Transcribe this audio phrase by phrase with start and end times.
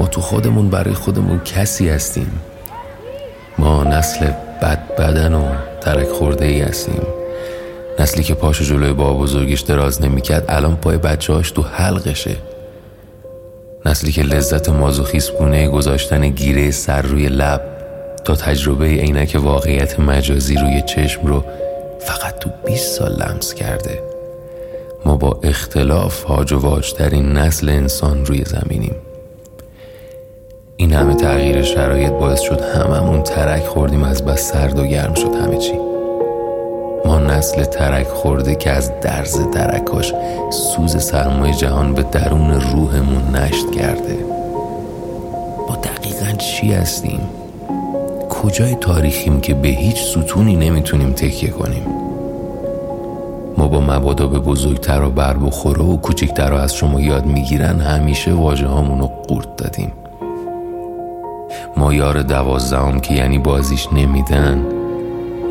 [0.00, 2.40] ما تو خودمون برای خودمون کسی هستیم.
[3.58, 4.26] ما نسل
[4.62, 5.44] بد بدن و
[5.80, 7.02] ترک خورده ای هستیم.
[7.98, 12.36] نسلی که پاشو جلوی با بزرگش دراز نمی‌کرد الان پای بچه هاش تو حلقشه.
[13.86, 17.62] نسلی که لذت مازوخیس گونه گذاشتن گیره سر روی لب
[18.24, 21.44] تا تجربه عینک واقعیت مجازی روی چشم رو
[22.00, 24.11] فقط تو 20 سال لمس کرده.
[25.04, 28.94] ما با اختلاف هاج و واج این نسل انسان روی زمینیم.
[30.76, 35.34] این همه تغییر شرایط باعث شد هممون ترک خوردیم از بس سرد و گرم شد
[35.34, 35.72] همه چی.
[37.04, 40.12] ما نسل ترک خورده که از درز درکاش
[40.50, 44.18] سوز سرمایه جهان به درون روحمون نشت کرده.
[45.68, 47.20] ما دقیقا چی هستیم؟
[48.30, 52.11] کجای تاریخیم که به هیچ ستونی نمی‌تونیم تکیه کنیم؟
[53.58, 57.80] ما با مبادا به بزرگتر و بر بخوره و کوچکتر رو از شما یاد می‌گیرن
[57.80, 59.92] همیشه واجه رو قورت دادیم.
[61.76, 64.66] ما یار دوازدهم که یعنی بازیش نمیدن.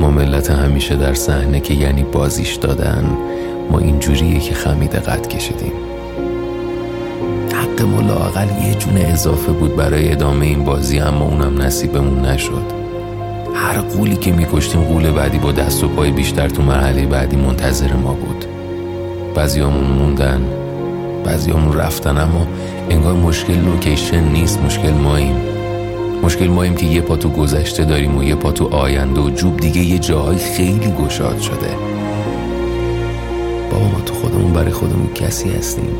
[0.00, 3.04] ما ملت همیشه در صحنه که یعنی بازیش دادن.
[3.70, 5.72] ما اینجوریه که خمیده قد کشیدیم.
[7.52, 12.79] حق ما لاقل یه جون اضافه بود برای ادامه این بازی اما اونم نصیبمون نشد.
[13.54, 17.92] هر قولی که میکشتیم قول بعدی با دست و پای بیشتر تو مرحله بعدی منتظر
[17.92, 18.44] ما بود.
[19.34, 20.40] بعضیامون موندن
[21.24, 22.46] بعضیامون رفتن اما
[22.90, 25.36] انگار مشکل لوکیشن نیست مشکل ماییم.
[26.22, 29.56] مشکل ماییم که یه پا تو گذشته داریم و یه پا تو آینده و جوب
[29.56, 31.76] دیگه یه جاهای خیلی گشاد شده.
[33.70, 35.96] بابا ما تو خودمون برای خودمون کسی هستیم.